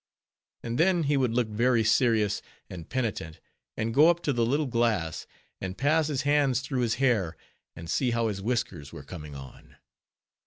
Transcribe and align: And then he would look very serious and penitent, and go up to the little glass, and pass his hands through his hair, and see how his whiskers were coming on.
And 0.63 0.79
then 0.79 1.03
he 1.03 1.15
would 1.15 1.35
look 1.35 1.47
very 1.49 1.83
serious 1.83 2.41
and 2.71 2.89
penitent, 2.89 3.39
and 3.77 3.93
go 3.93 4.09
up 4.09 4.23
to 4.23 4.33
the 4.33 4.43
little 4.43 4.65
glass, 4.65 5.27
and 5.61 5.77
pass 5.77 6.07
his 6.07 6.23
hands 6.23 6.61
through 6.61 6.81
his 6.81 6.95
hair, 6.95 7.37
and 7.75 7.87
see 7.87 8.09
how 8.09 8.27
his 8.27 8.41
whiskers 8.41 8.91
were 8.91 9.03
coming 9.03 9.35
on. 9.35 9.75